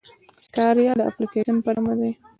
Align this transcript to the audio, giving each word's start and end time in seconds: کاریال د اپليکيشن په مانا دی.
کاریال 0.55 0.97
د 0.99 1.07
اپليکيشن 1.09 1.57
په 1.65 1.71
مانا 1.85 1.93
دی. 2.01 2.11